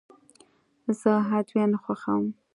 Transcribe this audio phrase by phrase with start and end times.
[0.99, 2.23] زه ادویه نه خوښوم.